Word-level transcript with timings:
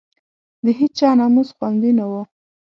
د 0.63 0.65
هېچا 0.79 1.09
ناموس 1.19 1.49
خوندي 1.57 1.91
نه 1.99 2.05
وو. 2.11 2.21